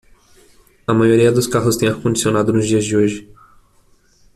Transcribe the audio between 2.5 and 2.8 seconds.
nos